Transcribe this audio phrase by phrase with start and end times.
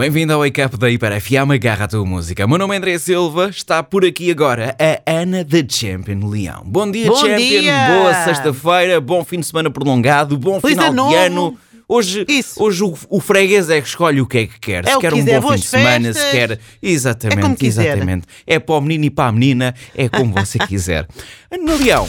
[0.00, 2.46] Bem-vindo ao Wake Up da Hiper FM, agarra a tua música.
[2.46, 6.62] Meu nome é André Silva, está por aqui agora a Ana da Champion Leão.
[6.64, 7.86] Bom dia, Bom Champion, dia!
[7.86, 11.58] boa sexta-feira, bom fim de semana prolongado, bom Feliz final de ano.
[11.86, 12.62] Hoje, Isso.
[12.62, 14.86] hoje o, o freguês é que escolhe o que é que quer.
[14.86, 16.58] É se o que quer um quiser, bom fim de semana, se quer.
[16.82, 18.26] Exatamente, É exatamente.
[18.46, 21.06] É para o menino e para a menina, é como você quiser.
[21.50, 22.08] Ana Leão,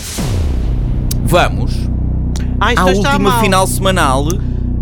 [1.25, 1.73] vamos
[2.57, 4.27] Ai, à última final semanal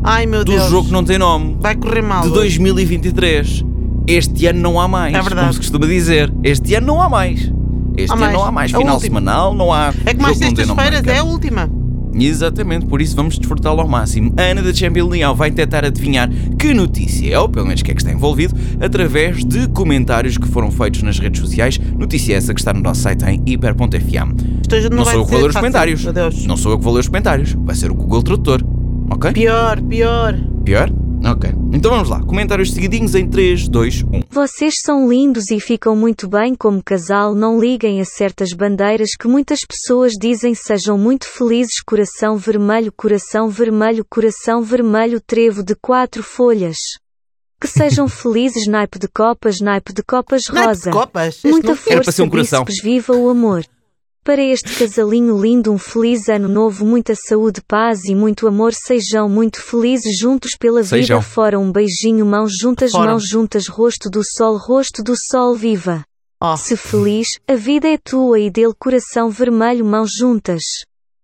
[0.03, 0.69] Ai, meu do Deus.
[0.69, 1.57] jogo que não tem nome.
[1.59, 2.21] Vai correr mal.
[2.21, 2.57] de hoje.
[2.59, 3.65] 2023.
[4.07, 5.13] Este ano não há mais.
[5.13, 5.39] É verdade.
[5.41, 6.33] Como se costuma dizer.
[6.43, 7.51] Este ano não há mais.
[7.97, 8.33] Este Há ano mais.
[8.33, 8.71] não há mais.
[8.71, 9.93] Final semanal, não há.
[10.05, 11.69] É que mais sextas-feiras é a última.
[12.11, 14.33] Exatamente, por isso vamos desfrutá-lo ao máximo.
[14.35, 16.27] A Ana da Champion Leão vai tentar adivinhar
[16.57, 20.47] que notícia é, ou pelo menos que é que está envolvido, através de comentários que
[20.47, 21.79] foram feitos nas redes sociais.
[21.97, 24.33] Notícia essa que está no nosso site em hiper.fm.
[24.89, 26.05] Não, Não sou eu que vou ler os comentários.
[26.47, 27.53] Não sou eu que vou ler os comentários.
[27.59, 28.63] Vai ser o Google Tradutor.
[29.11, 29.31] Ok?
[29.33, 30.35] Pior, pior.
[30.63, 30.89] Pior?
[31.25, 31.49] Ok.
[31.73, 32.21] Então vamos lá.
[32.23, 33.29] Comentários seguidinhos em um.
[33.29, 34.07] 3, 2, 1.
[34.29, 37.35] Vocês são lindos e ficam muito bem como casal.
[37.35, 41.81] Não liguem a certas bandeiras que muitas pessoas dizem sejam muito felizes.
[41.81, 46.77] Coração vermelho, coração vermelho, coração vermelho, trevo de quatro folhas.
[47.59, 50.91] Que sejam felizes, naipe de copas, naipe de copas Naipe de rosa.
[50.91, 51.35] copas.
[51.35, 52.63] Este Muita não- Era para força, ser um coração.
[52.63, 53.65] bíceps, viva o amor.
[54.23, 58.73] Para este casalinho lindo, um feliz ano novo, muita saúde, paz e muito amor.
[58.73, 61.19] Sejam muito felizes juntos pela Sejam.
[61.19, 61.29] vida.
[61.31, 63.11] Fora um beijinho, mãos juntas, Fora.
[63.11, 66.03] mãos juntas, rosto do sol, rosto do sol, viva.
[66.41, 70.63] Ó, Se feliz, a vida é tua e dele coração vermelho, mãos juntas.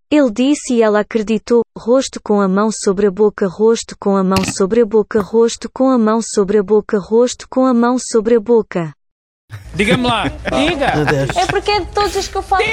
[0.10, 4.24] Ele disse e ela acreditou, rosto com a mão sobre a boca, rosto com a
[4.24, 7.98] mão sobre a boca, rosto com a mão sobre a boca, rosto com a mão
[8.00, 8.94] sobre a boca.
[9.76, 10.24] Diga-me lá.
[10.56, 10.96] Diga.
[10.96, 11.36] meu Deus.
[11.36, 12.64] É porque é de todos os que eu falo.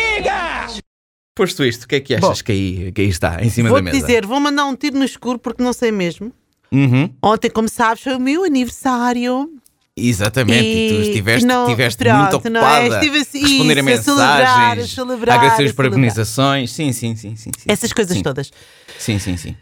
[1.35, 2.45] Posto isto, o que é que achas Bom.
[2.45, 3.99] que, aí, que aí está, em cima da mesa?
[3.99, 6.31] dizer, vou mandar um tiro no escuro porque não sei mesmo.
[6.71, 9.51] Uhum, Ontem, como sabes, foi o meu aniversário.
[9.97, 12.87] exatamente, e, tu estiveste, não- estiveste pronto, muito não é?
[12.87, 14.39] ocupada Estive assim, a responder a isso, a celebrar,
[14.77, 17.65] mensagens, a celebrar, agradecer as parabenizações, sim, sim, sim, sim, sim.
[17.69, 18.51] Essas coisas sim, todas.
[18.99, 19.57] Sim, sim, sim.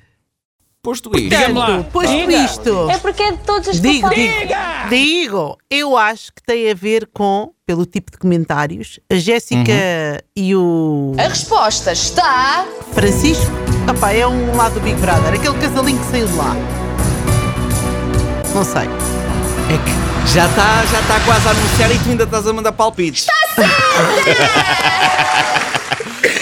[0.83, 1.29] Posto isto.
[1.29, 2.33] Portanto, posto Diga.
[2.45, 4.55] isto, É porque é de todos os digo, digo,
[4.89, 10.19] digo, eu acho que tem a ver com, pelo tipo de comentários, a Jéssica Uhum.
[10.35, 12.65] e o A resposta está.
[12.95, 13.45] Francisco.
[13.95, 16.57] Opá, é um lado do Big Brother, aquele casalinho que saiu de lá.
[18.55, 18.83] Não sei.
[19.69, 22.73] é que já está já tá quase a anunciar e tu ainda estás a mandar
[22.73, 23.27] palpites.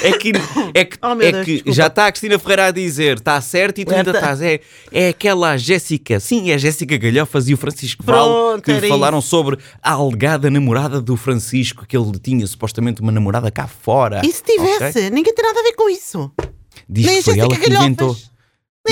[0.01, 0.33] É que,
[0.75, 1.77] é que, Oh, meu é Deus, que desculpa.
[1.77, 4.41] já está a Cristina Ferreira a dizer, está certo, e tu ainda estás.
[4.41, 4.61] É,
[4.93, 8.87] é aquela Jéssica, sim, é a Jéssica Galhofas e o Francisco Val Pronto, que era
[8.89, 9.29] falaram isso.
[9.29, 14.23] sobre a alegada namorada do Francisco, que ele tinha supostamente uma namorada cá fora.
[14.25, 14.99] E se tivesse?
[15.01, 15.11] Ok?
[15.11, 16.31] Ninguém tem nada a ver com isso.
[16.89, 17.87] Diz Nem que a foi ela Jéssica que Galhofas.
[17.87, 18.17] inventou.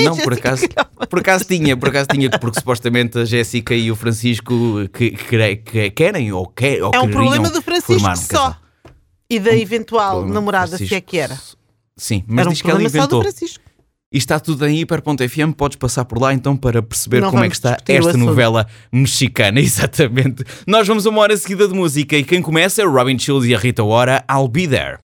[0.03, 0.63] Não, por acaso,
[1.09, 4.53] por acaso tinha, por acaso tinha, porque supostamente a Jéssica e o Francisco
[4.93, 8.55] que, que- que- querem ou, quer, ou É um problema do Francisco um só.
[9.29, 10.95] E da eventual namorada, se Francisco.
[10.95, 11.37] é que era.
[11.97, 13.21] Sim, mas era um diz que ela problema só do inventou.
[13.23, 13.63] Francisco.
[14.09, 17.49] E está tudo em hiper.fm, podes passar por lá então para perceber Não como é
[17.49, 20.45] que está esta novela mexicana, exatamente.
[20.65, 23.45] Nós vamos a uma hora seguida de música e quem começa é o Robin Schulz
[23.45, 24.95] e a Rita Ora, I'll Be There.